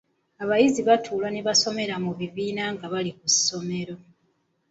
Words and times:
Abayizi 0.43 0.81
batuula 0.89 1.27
ne 1.31 1.41
basomera 1.47 1.95
mu 2.05 2.11
bibiina 2.19 2.63
nga 2.73 2.85
bali 2.93 3.11
ku 3.19 3.25
ssomero. 3.33 3.95